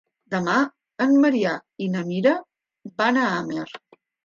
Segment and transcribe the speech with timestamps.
[0.35, 0.53] Demà
[1.07, 1.51] en Maria
[1.87, 2.35] i na Mira
[3.05, 3.71] van a Amer.